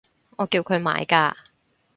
[0.37, 1.35] 我叫佢買㗎